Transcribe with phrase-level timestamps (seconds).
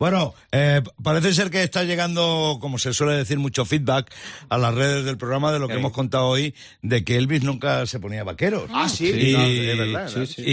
[0.00, 4.10] Bueno, eh, parece ser que está llegando, como se suele decir, mucho feedback
[4.48, 7.84] a las redes del programa de lo que hemos contado hoy, de que Elvis nunca
[7.84, 8.70] se ponía vaqueros.
[8.72, 10.42] Ah, sí, y, no, es verdad, sí.
[10.42, 10.52] Y,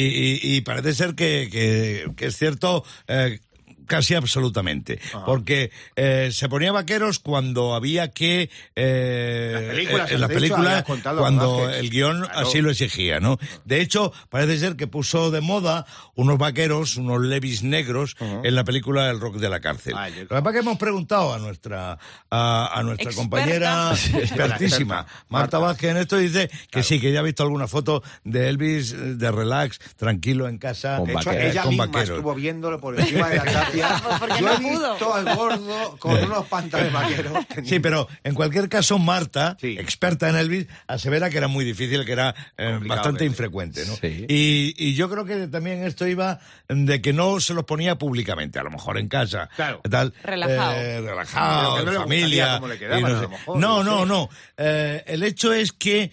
[0.52, 2.84] y- y parece ser que, que- que es cierto.
[3.08, 3.40] eh,
[3.88, 5.00] Casi absolutamente.
[5.26, 8.50] Porque eh, se ponía vaqueros cuando había que.
[8.76, 10.86] Eh, Las películas, eh, en la dicho, película,
[11.18, 11.80] cuando rodajes.
[11.80, 12.40] el guion Claro.
[12.48, 13.38] así lo exigía, ¿no?
[13.66, 18.64] De hecho, parece ser que puso de moda unos vaqueros, unos levis negros, en la
[18.64, 19.94] película El rock de la cárcel.
[19.98, 21.98] Ah, yo- Lo que pasa es que hemos preguntado a nuestra,
[22.30, 23.16] a, a nuestra Experta.
[23.22, 25.06] compañera expertísima.
[25.30, 28.50] Marta Vázquez, en esto y dice que sí, que ya ha visto alguna foto de
[28.50, 31.52] Elvis eh, de relax, tranquilo en casa, Con De hecho, vaqueros.
[31.52, 32.10] ella con misma vaqueros.
[32.10, 33.46] estuvo viéndolo por encima de la
[33.82, 34.02] tapia.
[34.20, 35.14] Porque Yo no he visto pudo.
[35.16, 37.34] al gordo con unos pantalones vaqueros.
[37.66, 39.78] Sí, pero en cualquier caso, Marta, Sí.
[39.80, 43.96] experta en Elvis, asevera que era muy difícil, que era eh, bastante infrecuente, ¿no?
[43.96, 44.26] Sí.
[44.30, 48.60] Y, y yo creo que también esto iba de que no se los ponía públicamente,
[48.60, 49.50] a lo mejor en casa.
[49.56, 49.82] Claro.
[49.90, 50.74] Tal, Relajado.
[50.76, 52.60] eh, relajado, en familia.
[52.62, 53.28] y no, a lo sé.
[53.28, 54.06] mejor, no, no no, sé.
[54.08, 54.30] no.
[54.58, 56.12] Eh, el hecho es que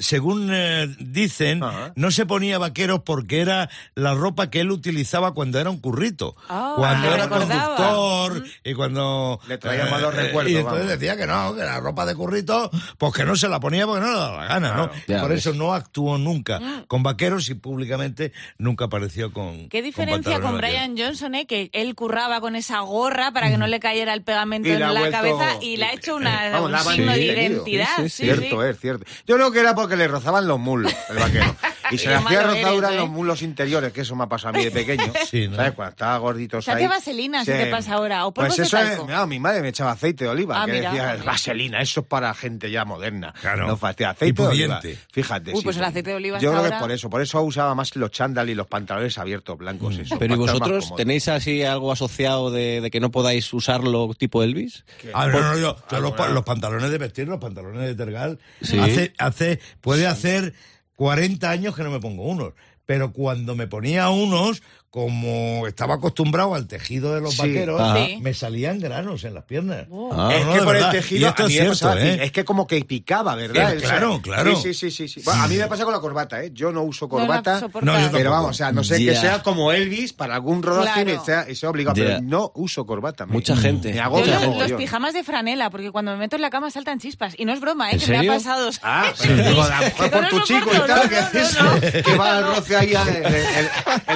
[0.00, 1.92] según eh, dicen, Ajá.
[1.94, 6.34] no se ponía vaqueros porque era la ropa que él utilizaba cuando era un currito.
[6.48, 7.76] Ah, cuando era recordaba.
[7.76, 9.40] conductor y cuando...
[9.46, 10.98] Le traía malos recuerdos, Y entonces vamos.
[10.98, 14.00] decía que no, que la ropa de currito, pues que no se la ponía porque
[14.00, 14.90] no le daba la gana, ¿no?
[15.04, 15.22] Claro.
[15.24, 15.40] Por ves.
[15.40, 19.68] eso no actuó nunca con vaqueros y públicamente nunca apareció con.
[19.68, 20.60] Qué diferencia con vaqueros.
[20.60, 21.46] Brian Johnson, ¿eh?
[21.46, 24.80] que él curraba con esa gorra para que no le cayera el pegamento Y en
[24.80, 27.86] la vuelto- cabeza y le ha hecho una, Vamos, un signo de identidad.
[27.96, 28.68] Sí, sí, sí, cierto, sí.
[28.70, 29.04] es cierto.
[29.26, 31.54] Yo creo que era porque le rozaban los mulos, el vaquero.
[31.90, 32.96] Y se le hacía malo rozadura eres, en ¿eh?
[33.06, 35.12] los mulos interiores, que eso me ha pasado a mí de pequeño.
[35.30, 35.56] Sí, ¿no?
[35.56, 35.72] ¿Sabes?
[35.72, 38.78] Cuando estaba gordito Se hace vaselina, si te pasa ahora, o polvos Pues de eso
[38.78, 39.10] es, talco.
[39.10, 40.90] no, mi madre me echaba aceite de oliva, Ah, que mira.
[40.90, 43.34] decía, vaselina, eso es para gente ya moderna.
[43.40, 43.66] Claro.
[43.66, 44.80] No fastidia, aceite Y de oliva.
[44.80, 45.02] pudiente.
[45.12, 45.50] Fíjate.
[45.52, 47.10] Uy, sí, pues el aceite de oliva Yo hasta creo que ahora- es por eso,
[47.10, 49.96] por eso usaba más los chándal y los pantalones abiertos blancos.
[49.98, 50.96] eso, Pero ¿y para estar más vosotros cómodo.
[50.96, 54.84] tenéis así algo asociado de, de que no podáis usarlo tipo Elvis?
[55.12, 58.38] Ah, no, no, yo, yo los, pa- los pantalones de vestir, los pantalones de tergal,
[58.62, 58.78] Sí.
[58.78, 60.54] hace, hace, puede hacer
[60.96, 62.54] 40 años que no me pongo unos.
[62.86, 64.62] Pero cuando me ponía unos,
[64.98, 67.38] como estaba acostumbrado al tejido de los Sí.
[67.38, 67.82] vaqueros.
[67.96, 68.18] Sí.
[68.22, 69.86] me salían granos en las piernas.
[70.12, 70.30] Ah.
[70.32, 70.94] Es No, que por verdad.
[70.94, 72.24] el tejido, esto a es mí me cierto, pasaba así, ¿eh?
[72.24, 73.72] es que como que picaba, ¿verdad?
[73.72, 74.54] Eh, O sea, claro, claro.
[74.54, 75.20] Sí, sí, sí, sí.
[75.24, 76.50] Bueno, a mí me pasa con la corbata, ¿eh?
[76.54, 77.60] Yo no uso No corbata.
[77.82, 81.02] No, yo pero vamos, o sea, no sé que sea como Elvis para algún rodaje
[81.04, 81.20] Claro.
[81.20, 83.26] y sea, sea obligado, pero no uso corbata.
[83.26, 83.88] me- Mucha gente.
[83.90, 86.50] Me Yo agobia Mucha los, los pijamas de franela, porque cuando me meto en la
[86.50, 87.34] cama saltan chispas.
[87.36, 87.94] Y no es broma, ¿eh?
[87.94, 88.30] ¿En que me serio?
[88.32, 88.70] ha pasado.
[88.84, 91.28] Ah, pero digo, a lo mejor No por tu chico y tal, no, que, no,
[91.32, 91.80] no, eso, no.
[91.80, 93.68] que va al roce ahí el-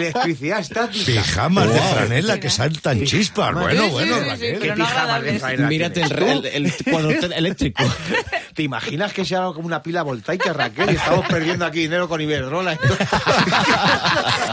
[0.03, 1.05] electricidad estática.
[1.05, 3.55] Pijamas de franela que saltan chispas.
[3.55, 4.39] Bueno, bueno, sí, sí, Raquel.
[4.39, 7.83] sí, ¿Qué pero no pijamas de franela Mírate el, el, el cuadro eléctrico.
[8.55, 10.91] ¿Te imaginas que sea como una pila voltaica, Raquel?
[10.91, 12.79] Y estamos perdiendo aquí dinero con Iberdrola.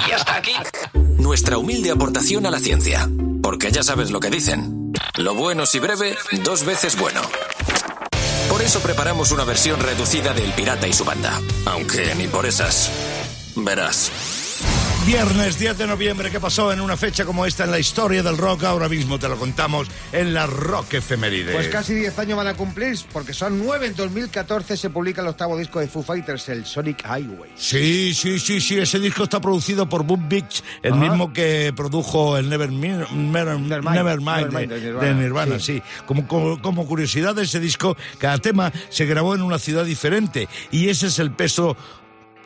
[0.08, 0.54] Y hasta aquí
[1.18, 3.10] nuestra humilde aportación a la ciencia.
[3.42, 4.94] Porque ya sabes lo que dicen.
[5.18, 7.22] Lo bueno si breve, dos veces bueno.
[8.50, 11.34] Por eso preparamos una versión reducida del Pirata y su banda.
[11.66, 12.92] Aunque ni por esas.
[13.56, 14.12] Verás.
[15.06, 18.40] Viernes 10 de noviembre, ¿qué pasó en una fecha como esta en la historia del
[18.40, 18.64] rock?
[18.64, 21.54] Ahora mismo te lo contamos en la Rock Efeméride.
[21.54, 23.86] Pues casi 10 años van a cumplir, porque son 9.
[23.86, 27.52] En 2014 se publica el octavo disco de Foo Fighters, el Sonic Highway.
[27.56, 31.02] Sí, sí, sí, sí, ese disco está producido por Bob Beach, el Ajá.
[31.02, 35.76] mismo que produjo el Nevermind, Nevermind, Nevermind, de, Nirvana, de Nirvana, sí.
[35.76, 35.84] sí.
[36.08, 40.50] Como, como, como curiosidad de ese disco, cada tema se grabó en una ciudad diferente
[40.72, 41.78] y ese es el peso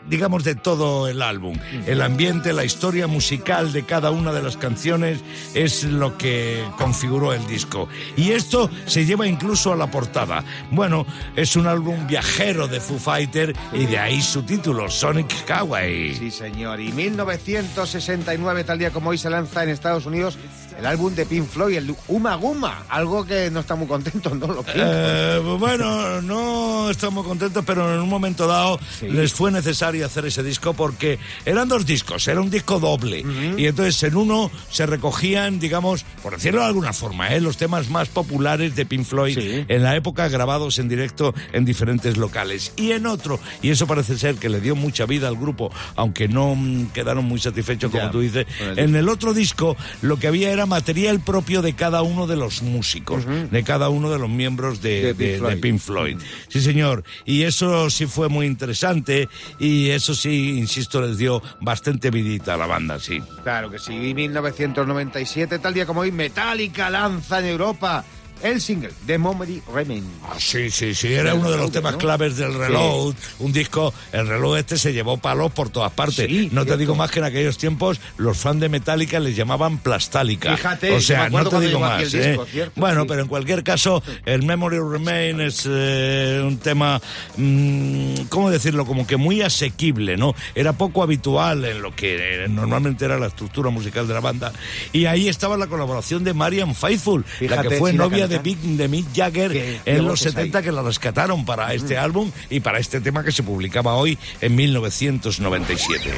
[0.07, 1.57] digamos, de todo el álbum.
[1.85, 5.19] El ambiente, la historia musical de cada una de las canciones
[5.53, 7.87] es lo que configuró el disco.
[8.15, 10.43] Y esto se lleva incluso a la portada.
[10.71, 11.05] Bueno,
[11.35, 16.15] es un álbum viajero de Foo Fighter y de ahí su título, Sonic Highway.
[16.15, 16.79] Sí, señor.
[16.79, 20.37] Y 1969, tal día como hoy, se lanza en Estados Unidos
[20.79, 22.83] el álbum de Pink Floyd, el Uma Guma.
[22.89, 24.47] Algo que no está muy contento, ¿no?
[24.47, 24.65] Los.
[24.73, 30.41] Eh, bueno, no estamos contentos, pero en un momento dado les fue necesario hacer ese
[30.43, 33.23] disco porque eran dos discos, era un disco doble.
[33.57, 37.41] Y entonces en uno se recogían, digamos, por decirlo de alguna forma, ¿eh?
[37.41, 39.65] los temas más populares de Pink Floyd Sí.
[39.67, 42.71] en la época grabados en directo en diferentes locales.
[42.77, 46.27] Y en otro, y eso parece ser que le dio mucha vida al grupo, aunque
[46.27, 48.45] no mm, quedaron muy satisfechos, como Ya, tú dices,
[48.75, 52.61] en el otro disco lo que había era material propio de cada uno de los
[52.61, 55.59] músicos, de cada uno de los miembros de, De Pink de- de Floyd.
[55.61, 56.17] Pink Floyd.
[56.47, 57.03] Sí, señor.
[57.25, 59.27] Y eso sí fue muy interesante
[59.59, 63.19] y eso sí, insisto, les dio bastante vidita a la banda, sí.
[63.43, 63.93] Claro que sí.
[63.93, 68.05] Y 1997, tal día como hoy, Metallica lanza en Europa
[68.43, 70.05] el single The Memory Remains.
[70.23, 73.13] Ah, sí, sí, sí, era uno de los temas claves del reloj.
[73.39, 76.27] Un disco, el reloj este se llevó palos por todas partes.
[76.27, 79.79] Sí, no te digo más que en aquellos tiempos los fans de Metallica les llamaban
[79.79, 80.55] plastálica.
[80.55, 82.13] Fíjate, o sea, no te digo más.
[82.13, 82.29] ¿eh?
[82.29, 83.07] disco, cierto, bueno, sí.
[83.09, 87.01] pero en cualquier caso, el Memory Remain es eh, un tema,
[87.37, 88.85] mm, ¿cómo decirlo?
[88.85, 90.35] Como que muy asequible, ¿no?
[90.55, 94.53] Era poco habitual en lo que eh, normalmente era la estructura musical de la banda.
[94.93, 98.39] Y ahí estaba la colaboración de Marian Faithful, la que fue sí, novia de.
[98.39, 100.63] Big, de Mick Jagger Qué- en qué los voces 70 hay.
[100.63, 104.55] que la rescataron para este álbum y para este tema que se publicaba hoy en
[104.55, 106.13] 1997.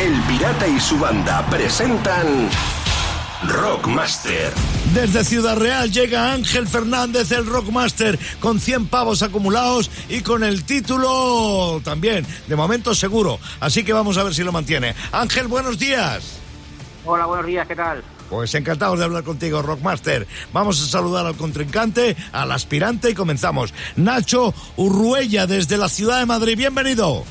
[0.00, 2.48] El Pirata y su banda presentan
[3.46, 4.52] Rockmaster.
[4.94, 10.64] Desde Ciudad Real llega Ángel Fernández, el Rockmaster, con 100 pavos acumulados y con el
[10.64, 13.38] título también, de momento seguro.
[13.60, 14.94] Así que vamos a ver si lo mantiene.
[15.12, 16.38] Ángel, buenos días.
[17.04, 18.02] Hola, buenos días, ¿qué tal?
[18.30, 20.26] Pues encantados de hablar contigo, Rockmaster.
[20.52, 23.74] Vamos a saludar al contrincante, al aspirante y comenzamos.
[23.96, 26.56] Nacho Urruella, desde la ciudad de Madrid.
[26.56, 27.24] Bienvenido.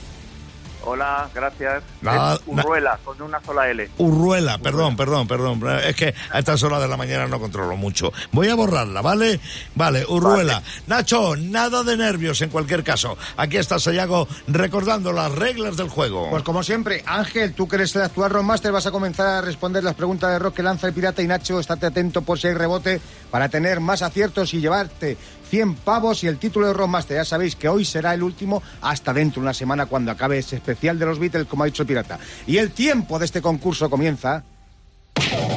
[0.85, 1.83] Hola, gracias.
[2.01, 3.89] La- Es Urruela, con una sola L.
[3.97, 5.63] Urruela, perdón, perdón, perdón.
[5.83, 8.11] Es que a estas horas de la mañana no controlo mucho.
[8.31, 9.39] Voy a borrarla, ¿vale?
[9.75, 10.61] Vale, Urruela.
[10.87, 13.17] Nacho, nada de nervios en cualquier caso.
[13.37, 16.29] Aquí está Sayago recordando las reglas del juego.
[16.29, 19.83] Pues como siempre, Ángel, tú que eres el actual Rockmaster, vas a comenzar a responder
[19.83, 22.53] las preguntas de rock que lanza el pirata y Nacho, estate atento por si hay
[22.55, 22.99] rebote
[23.31, 25.17] para tener más aciertos y llevarte
[25.53, 27.17] 100 pavos y el título de Rockmaster.
[27.17, 30.55] Ya sabéis que hoy será el último hasta dentro de una semana cuando acabe ese
[30.55, 32.17] especial de los Beatles, como ha dicho el pirata.
[32.47, 34.43] Y el tiempo de este concurso comienza...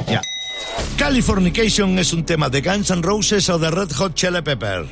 [0.07, 0.21] Ya.
[0.99, 4.85] Californication es un tema de Guns N' Roses o de Red Hot Chili Pepper.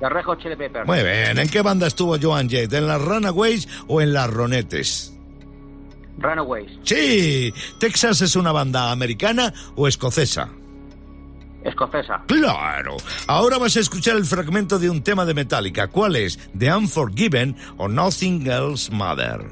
[0.00, 0.86] De Rejo Chili Pepper.
[0.86, 1.38] Muy bien.
[1.38, 2.72] ¿En qué banda estuvo Joan Jett?
[2.72, 5.12] ¿En las Runaways o en las Ronettes?
[6.16, 6.70] Runaways.
[6.82, 7.52] Sí.
[7.78, 10.48] ¿Texas es una banda americana o escocesa?
[11.68, 12.22] Escocesa.
[12.26, 12.96] Claro.
[13.26, 15.88] Ahora vas a escuchar el fragmento de un tema de Metallica.
[15.88, 16.38] ¿Cuál es?
[16.56, 19.46] ¿The Unforgiven o Nothing Else Matter?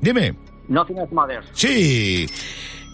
[0.00, 0.34] Dime.
[0.68, 1.46] Nothing Else Matters.
[1.52, 2.26] Sí.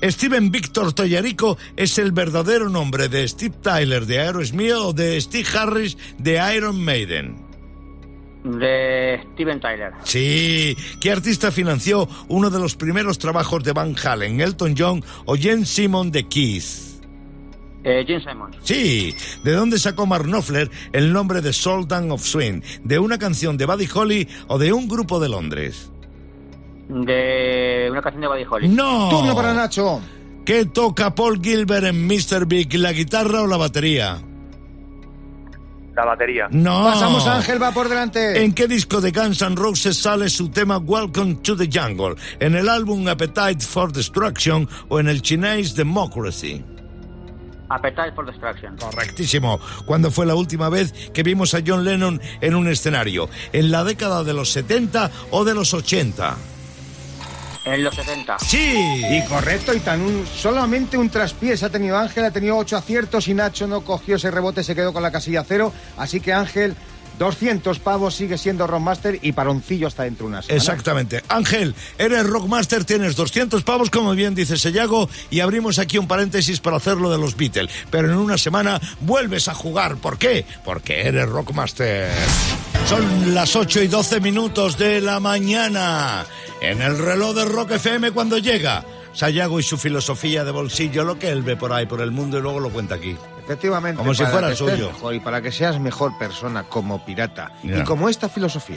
[0.03, 5.47] Steven Víctor Toyarico es el verdadero nombre de Steve Tyler de Aerosmith o de Steve
[5.55, 7.50] Harris de Iron Maiden.
[8.45, 9.93] De Steven Tyler.
[10.05, 10.77] Sí.
[11.01, 15.67] ¿Qué artista financió uno de los primeros trabajos de Van Halen, Elton John o Jen
[15.67, 16.91] Simon de Keith?
[17.83, 18.57] Eh, Gene Simons.
[18.63, 22.61] Sí, ¿de dónde sacó Mark Knopfler el nombre de Sultan of Swing?
[22.85, 25.91] ¿De una canción de Buddy Holly o de un grupo de Londres?
[26.89, 28.69] De una canción de Buddy Holly.
[28.69, 29.09] ¡No!
[29.09, 30.01] Turno para Nacho.
[30.45, 32.47] ¿Qué toca Paul Gilbert en Mr.
[32.47, 34.21] Big, la guitarra o la batería?
[36.01, 36.49] La batería.
[36.51, 36.85] No.
[36.85, 38.43] Pasamos a Ángel, va por delante.
[38.43, 42.15] ¿En qué disco de Guns N' Roses sale su tema Welcome to the Jungle?
[42.39, 46.65] ¿En el álbum Appetite for Destruction o en el Chinese Democracy?
[47.69, 48.79] Appetite for Destruction.
[48.79, 49.61] Correctísimo.
[49.85, 53.29] ¿Cuándo fue la última vez que vimos a John Lennon en un escenario?
[53.53, 56.35] ¿En la década de los 70 o de los 80?
[57.65, 58.39] En los 70.
[58.39, 59.05] Sí.
[59.11, 63.29] Y correcto, y tan un, solamente un traspiés ha tenido Ángel, ha tenido ocho aciertos
[63.29, 65.73] y Nacho no cogió ese rebote, se quedó con la casilla cero.
[65.99, 66.75] Así que Ángel,
[67.21, 70.57] 200 pavos, sigue siendo Rockmaster y paroncillo hasta dentro de una semana.
[70.57, 71.23] Exactamente.
[71.29, 76.61] Ángel, eres Rockmaster, tienes 200 pavos, como bien dice Sellago, y abrimos aquí un paréntesis
[76.61, 77.71] para hacerlo de los Beatles.
[77.91, 79.97] Pero en una semana vuelves a jugar.
[79.97, 80.47] ¿Por qué?
[80.65, 82.11] Porque eres Rockmaster.
[82.89, 86.25] Son las 8 y 12 minutos de la mañana.
[86.63, 88.83] En el reloj de Rock FM cuando llega.
[89.13, 92.39] Sayago y su filosofía de bolsillo, lo que él ve por ahí, por el mundo,
[92.39, 93.15] y luego lo cuenta aquí.
[93.51, 93.99] Efectivamente.
[93.99, 94.93] Como si para fuera suyo.
[94.93, 97.51] mejor y para que seas mejor persona como pirata.
[97.65, 98.77] Y como esta filosofía.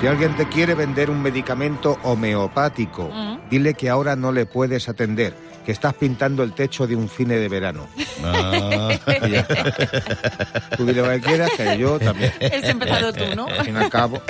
[0.00, 3.48] Si alguien te quiere vender un medicamento homeopático, Mm.
[3.50, 5.34] dile que ahora no le puedes atender,
[5.66, 7.88] que estás pintando el techo de un cine de verano.
[8.24, 8.90] Ah.
[9.24, 10.76] Y ya está.
[10.76, 12.32] Tú dile lo que quieras, que yo también.
[12.42, 13.46] Has empezado tú, ¿no?
[13.46, 14.20] Al fin y al cabo.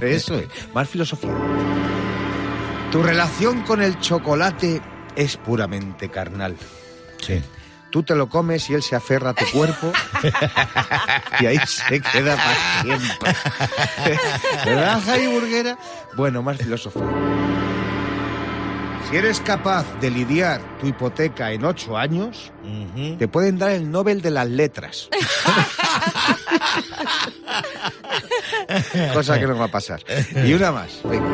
[0.00, 0.46] Eso es.
[0.74, 1.30] Más filosofía.
[2.92, 4.80] Tu relación con el chocolate
[5.16, 6.54] es puramente carnal.
[7.18, 7.42] Sí.
[7.90, 9.92] Tú te lo comes y él se aferra a tu cuerpo
[11.40, 13.34] y ahí se queda para siempre.
[14.66, 15.78] ¿Verdad, Javi Burguera?
[16.16, 17.02] Bueno, más filosofía.
[19.08, 22.52] Si eres capaz de lidiar tu hipoteca en ocho años,
[23.18, 25.08] te pueden dar el Nobel de las Letras.
[29.14, 30.00] Cosa que no va a pasar.
[30.44, 31.00] Y una más.
[31.04, 31.26] venga.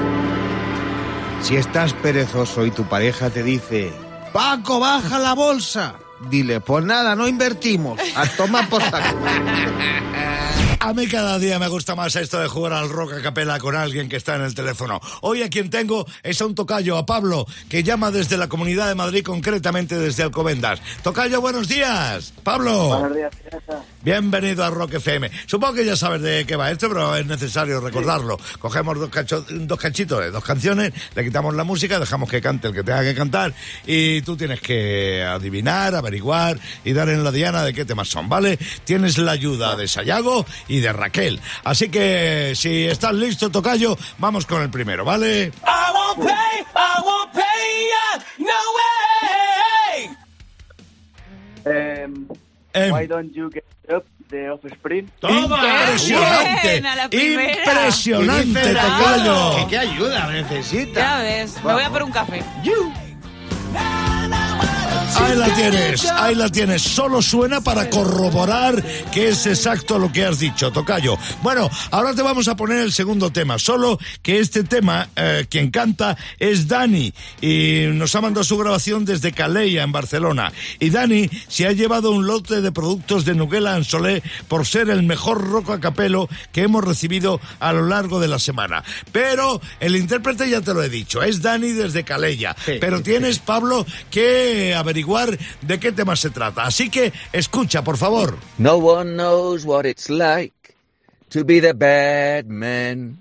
[1.43, 3.91] Si estás perezoso y tu pareja te dice,
[4.33, 5.95] Paco, baja la bolsa.
[6.29, 7.99] Dile, pues nada, no invertimos.
[8.17, 8.83] A tomar por.
[10.85, 13.77] A mí cada día me gusta más esto de jugar al rock a capela con
[13.77, 15.01] alguien que está en el teléfono.
[15.21, 18.89] Hoy a quien tengo es a un tocayo, a Pablo, que llama desde la Comunidad
[18.89, 20.81] de Madrid, concretamente desde Alcobendas.
[21.05, 22.35] Tocayo, buenos días.
[22.43, 22.89] Pablo.
[22.99, 23.33] Buenos días.
[24.03, 25.31] Bienvenido a Rock FM.
[25.47, 28.37] Supongo que ya sabes de qué va esto, pero es necesario recordarlo.
[28.59, 32.67] Cogemos dos, cacho- dos cachitos de dos canciones, le quitamos la música, dejamos que cante
[32.67, 33.55] el que tenga que cantar
[33.87, 38.29] y tú tienes que adivinar, averiguar y dar en la diana de qué temas son,
[38.29, 38.59] ¿vale?
[38.85, 41.41] Tienes la ayuda de Sayago y de Raquel.
[41.65, 45.47] Así que si estás listo, Tocayo, vamos con el primero, ¿vale?
[45.47, 45.51] I
[45.95, 50.11] won't pay, I won't pay ya, no way.
[51.65, 52.27] Em,
[52.75, 52.93] Em.
[52.95, 53.65] Why don't you get
[53.95, 55.11] up de Offspring?
[55.23, 57.55] Impresionante, primera!
[57.65, 59.69] impresionante, Dice Raquel Tocayo.
[59.69, 61.01] qué ayuda necesita.
[61.01, 62.43] Ya ves, me voy a por un café.
[65.15, 66.83] Ahí la tienes, ahí la tienes.
[66.83, 71.19] Solo suena para corroborar que es exacto lo que has dicho, Tocayo.
[71.43, 73.59] Bueno, ahora te vamos a poner el segundo tema.
[73.59, 79.05] Solo que este tema, eh, quien canta es Dani y nos ha mandado su grabación
[79.05, 80.51] desde Calella, en Barcelona.
[80.81, 85.03] Y Dani se ha llevado un lote de productos de Nuguela Ansolé por ser el
[85.03, 88.83] mejor rock a capelo que hemos recibido a lo largo de la semana.
[89.13, 92.57] Pero el intérprete ya te lo he dicho, es Dani desde Calella.
[92.65, 95.02] Sí, Pero sí, tienes, Pablo, que averiguar
[95.61, 96.63] de qué tema se trata.
[96.65, 98.39] Así que escucha, por favor.
[98.59, 100.75] No one knows what it's like
[101.31, 103.17] to be the bad man,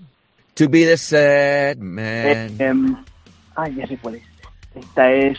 [0.56, 2.56] to be the sad man.
[2.60, 2.98] Em,
[3.56, 4.24] ay, ya sé cuál es.
[4.76, 5.38] Esta es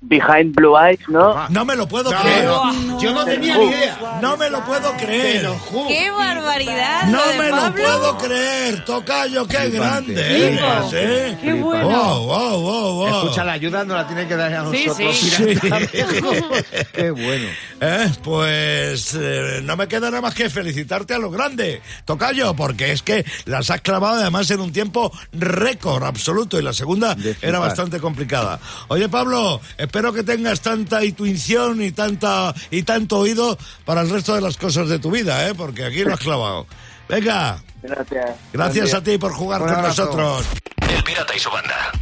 [0.00, 1.48] Behind Blue Eyes, ¿no?
[1.48, 2.44] No me lo puedo No, creer.
[2.44, 4.18] no, yo no tenía ni idea.
[4.22, 5.48] No me lo puedo creer.
[5.88, 7.04] ¡Qué barbaridad!
[7.08, 10.12] No lo me lo puedo creer, Tocayo, qué Flipante.
[10.14, 10.60] grande eres,
[10.92, 11.38] ¿eh?
[11.42, 11.88] ¡Qué bueno!
[11.88, 13.08] Wow, wow, wow, wow.
[13.24, 14.96] Escucha, la ayuda no la tiene que dar a nosotros.
[15.16, 15.44] sí.
[15.60, 16.00] pirata, Sí.
[16.00, 16.30] amigo.
[16.92, 17.48] Qué bueno.
[17.80, 22.90] Eh, pues eh, no me queda nada más que felicitarte a lo grande, Tocayo, porque
[22.92, 27.58] es que las has clavado además en un tiempo récord absoluto y la segunda era
[27.60, 28.58] bastante complicada.
[28.88, 34.34] Oye, Pablo, espero que tengas tanta intuición y tanta y tanto oído para el resto
[34.34, 35.54] de las cosas de tu vida, ¿eh?
[35.54, 36.66] porque aquí lo has clavado.
[37.08, 38.36] Venga, Gracias.
[38.52, 40.04] gracias a ti por jugar con abrazo.
[40.06, 40.46] nosotros.
[40.94, 41.92] El Pirata y su banda.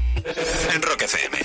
[0.74, 1.38] En Rock FM.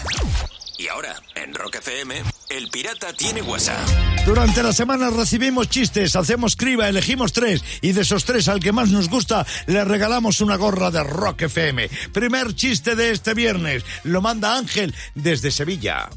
[0.81, 3.87] Y ahora, en Rock FM, El Pirata tiene WhatsApp.
[4.25, 8.71] Durante la semana recibimos chistes, hacemos criba, elegimos tres y de esos tres al que
[8.71, 11.87] más nos gusta le regalamos una gorra de Rock FM.
[12.11, 16.09] Primer chiste de este viernes, lo manda Ángel desde Sevilla.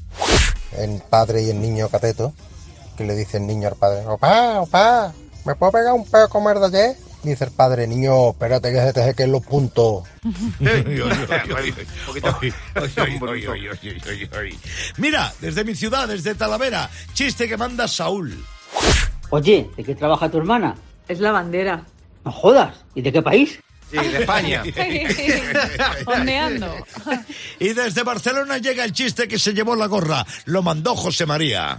[0.78, 2.33] el padre y el niño cateto,
[2.97, 5.12] que le dice el niño al padre, opa, opa,
[5.44, 7.04] ¿me puedo pegar un pedo comer de ayer?
[7.25, 10.04] Dice el padre, niño, espérate que se te sequen los puntos.
[14.99, 18.45] Mira, desde mi ciudad, desde Talavera, chiste que manda Saúl.
[19.31, 20.75] Oye, ¿de qué trabaja tu hermana?
[21.09, 21.83] Es la bandera.
[22.26, 22.76] No jodas.
[22.95, 23.59] ¿Y de qué país?
[23.90, 24.62] Sí, de España.
[26.07, 26.75] Ondeando.
[27.59, 31.78] Y desde Barcelona llega el chiste que se llevó la gorra, lo mandó José María.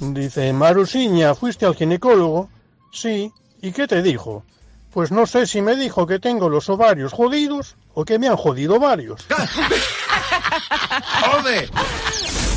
[0.00, 2.48] Dice, Marusiña, ¿fuiste al ginecólogo?
[2.90, 3.30] Sí.
[3.66, 4.44] ¿Y qué te dijo?
[4.92, 8.36] Pues no sé si me dijo que tengo los ovarios jodidos o que me han
[8.36, 9.26] jodido varios.
[11.32, 11.68] ¡Joder!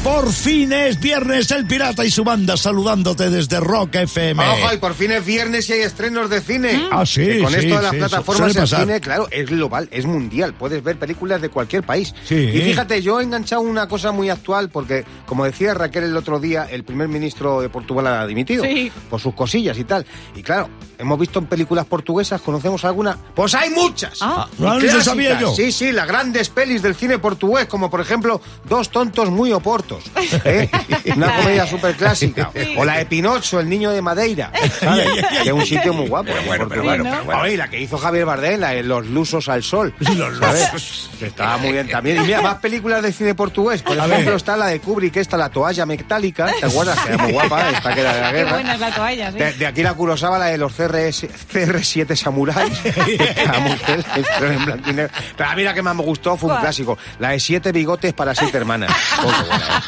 [0.03, 4.41] Por fin es viernes el pirata y su banda saludándote desde Rock FM.
[4.41, 6.87] Ojo, y por fin es viernes y hay estrenos de cine.
[6.89, 8.79] Ah, sí, Que con sí, esto de las sí, plataformas pasar.
[8.81, 10.53] cine, claro, es global, es mundial.
[10.53, 12.15] Puedes ver películas de cualquier país.
[12.23, 12.35] Sí.
[12.35, 16.39] Y fíjate, yo he enganchado una cosa muy actual porque, como decía Raquel el otro
[16.39, 18.63] día, el primer ministro de Portugal ha dimitido.
[18.63, 18.89] Sí.
[19.09, 20.05] Por sus cosillas y tal.
[20.33, 23.17] Y claro, hemos visto en películas portuguesas, ¿conocemos alguna?
[23.35, 24.19] Pues hay muchas.
[24.21, 24.47] Ah.
[24.57, 25.53] Y no, sabía yo.
[25.53, 29.51] Sí, sí, las grandes pelis del cine portugués, como por ejemplo Dos tontos muy
[30.45, 30.69] ¿eh?
[31.15, 32.51] Una comedia súper clásica.
[32.77, 34.51] O la de Pinocho, el niño de Madeira.
[34.79, 35.07] ¿sabes?
[35.43, 36.31] que es un sitio muy guapo.
[36.45, 37.41] bueno, pero bueno, pero bueno.
[37.41, 39.93] Oye, la que hizo Javier Bardem, la de Los lusos al sol.
[41.21, 42.17] estaba muy bien también.
[42.17, 43.81] Y mira, más películas de cine portugués.
[43.81, 46.51] Por ejemplo, está la de Kubrick, esta, la toalla metálica.
[46.59, 46.99] ¿Te acuerdas?
[46.99, 48.51] Que era muy guapa, esta que era de la Qué guerra.
[48.53, 49.37] buena es la toalla, sí.
[49.37, 52.77] De, de aquí la Kurosawa, la de los CRS, CR7 Samuráis.
[55.37, 56.97] Pero a mí la que más me gustó fue un clásico.
[57.19, 58.91] La de siete bigotes para siete hermanas.
[59.21, 59.78] Oh, ¿eh?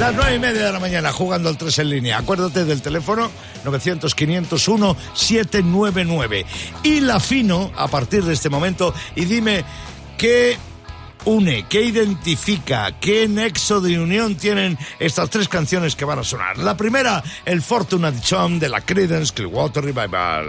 [0.00, 2.18] Las nueve y media de la mañana jugando al 3 en línea.
[2.18, 3.30] Acuérdate del teléfono
[3.64, 6.44] 900-501-799.
[6.84, 9.64] Y la fino a partir de este momento y dime
[10.16, 10.56] qué
[11.24, 16.58] une, qué identifica, qué nexo de unión tienen estas tres canciones que van a sonar.
[16.58, 20.46] La primera, el Fortunate Son de la Creedence Clearwater Revival.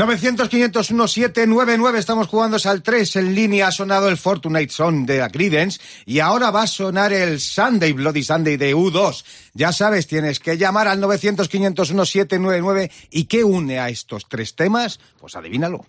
[0.00, 6.20] 900-501-799, estamos jugando al 3 en línea, ha sonado el Fortnite Song de Acridence y
[6.20, 9.22] ahora va a sonar el Sunday, Bloody Sunday de U2.
[9.52, 15.00] Ya sabes, tienes que llamar al 900-501-799 y ¿qué une a estos tres temas?
[15.20, 15.84] Pues adivínalo.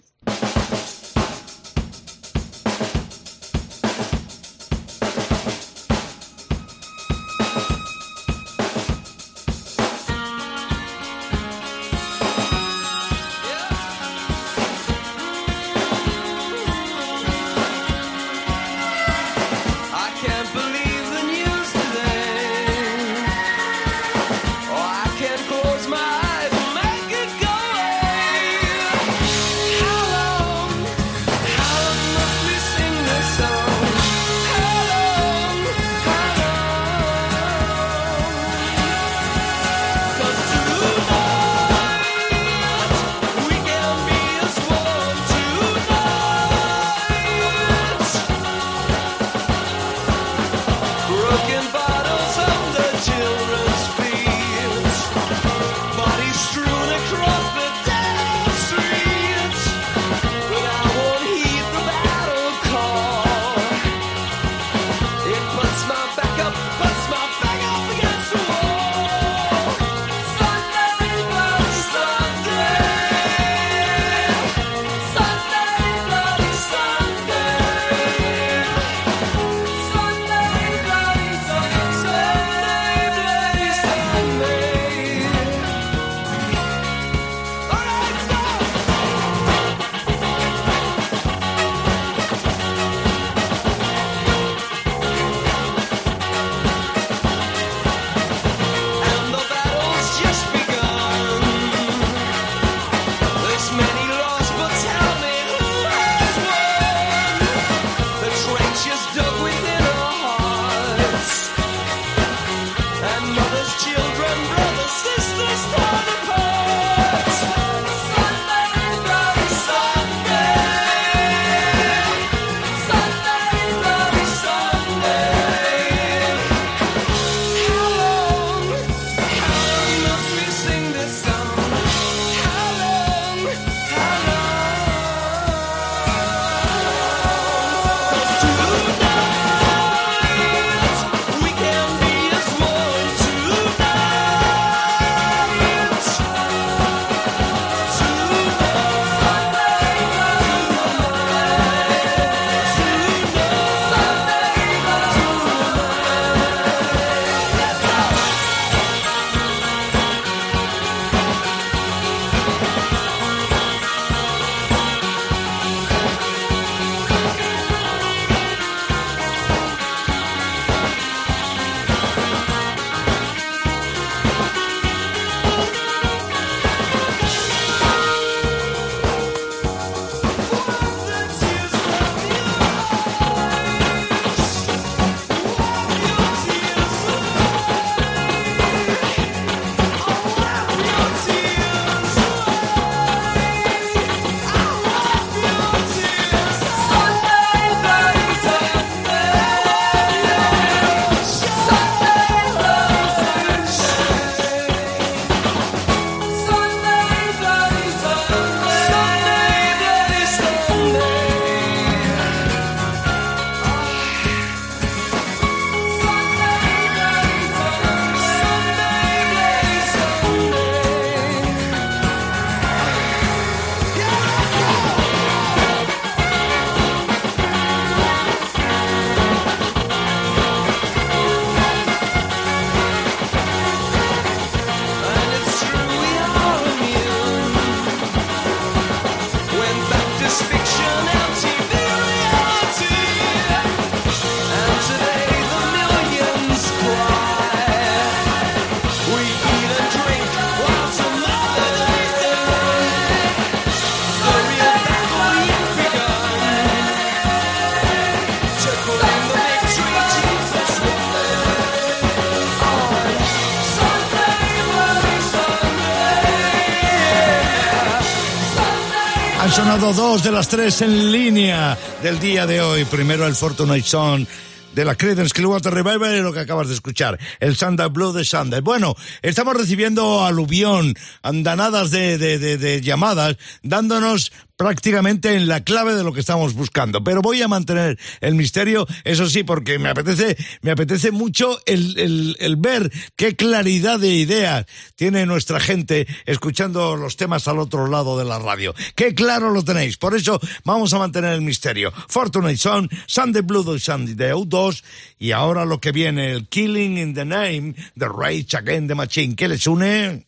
[269.52, 272.86] Sonado dos de las tres en línea del día de hoy.
[272.86, 274.26] Primero el Fortnite Song
[274.74, 278.24] de la Credence Clearwater Revival y lo que acabas de escuchar, el Sanda Blue de
[278.24, 278.62] Sunday.
[278.62, 285.96] Bueno, estamos recibiendo aluvión, andanadas de, de, de, de llamadas, dándonos prácticamente en la clave
[285.96, 287.04] de lo que estamos buscando.
[287.04, 291.98] Pero voy a mantener el misterio, eso sí, porque me apetece, me apetece mucho el,
[291.98, 297.88] el, el ver qué claridad de ideas tiene nuestra gente escuchando los temas al otro
[297.88, 298.76] lado de la radio.
[298.94, 299.98] Qué claro lo tenéis.
[299.98, 301.92] Por eso vamos a mantener el misterio.
[302.08, 304.84] Fortunate Son, Sunday Blue Sunday Day 2
[305.18, 309.36] y ahora lo que viene, el Killing in the Name de Rage Again the Machine.
[309.36, 310.28] ¿Qué les une?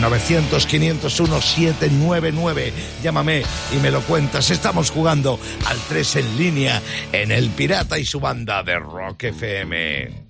[0.00, 2.72] 900-501-799.
[3.02, 3.42] Llámame
[3.74, 4.50] y me lo cuentas.
[4.50, 10.29] Estamos jugando al 3 en línea en El Pirata y su banda de Rock FM.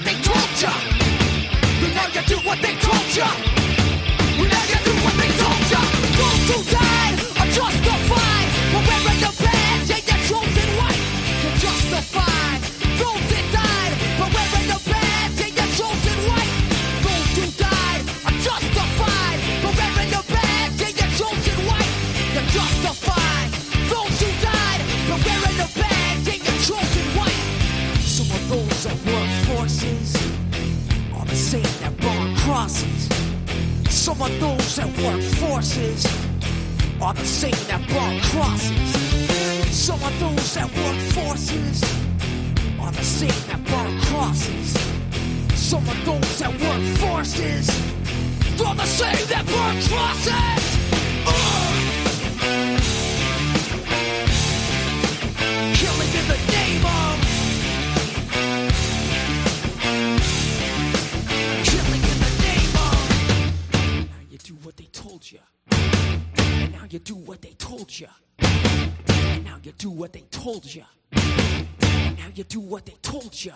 [72.71, 73.51] what they told you.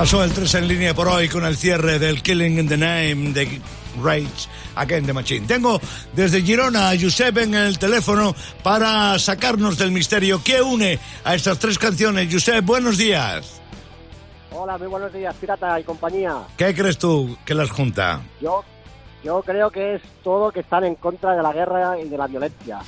[0.00, 3.34] Pasó el 3 en línea por hoy con el cierre del Killing in the Name
[3.34, 3.60] de
[4.02, 5.46] Rage Against the Machine.
[5.46, 5.78] Tengo
[6.14, 10.40] desde Girona a Josep en el teléfono para sacarnos del misterio.
[10.42, 12.32] ¿Qué une a estas tres canciones?
[12.32, 13.60] Josep, buenos días.
[14.52, 16.34] Hola, muy buenos días, Pirata y compañía.
[16.56, 18.22] ¿Qué crees tú que las junta?
[18.40, 18.64] Yo,
[19.22, 22.26] yo creo que es todo que están en contra de la guerra y de la
[22.26, 22.78] violencia.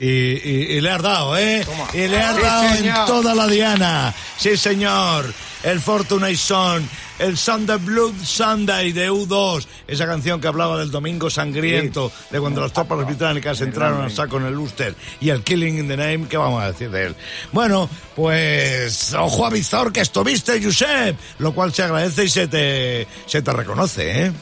[0.00, 1.66] Y, y- y le has dado, ¿eh?
[1.92, 4.14] Y le has Sí, dado en toda la diana.
[4.36, 5.32] Sí, señor.
[5.64, 11.28] El Fortunate Son, el Sunday Blood Sunday de U2, esa canción que hablaba del domingo
[11.30, 15.78] sangriento, de cuando las tropas británicas entraron al saco en el Ulster, y el Killing
[15.78, 17.16] in the Name, ¿qué vamos a decir de él?
[17.50, 23.08] Bueno, pues, ojo a Vizor que estuviste, Josep, lo cual se agradece y se te,
[23.26, 24.32] se te reconoce, ¿eh?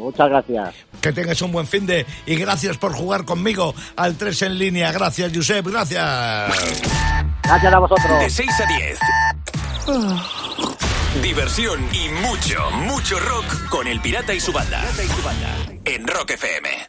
[0.00, 0.74] Muchas gracias.
[1.00, 4.92] Que tengas un buen fin de y gracias por jugar conmigo al 3 en línea.
[4.92, 6.52] Gracias, Josep, gracias.
[7.42, 8.20] Gracias a vosotros.
[8.20, 8.98] De 6 a 10.
[11.22, 14.82] Diversión y mucho, mucho rock con el pirata y su banda.
[15.84, 16.88] En Rock FM.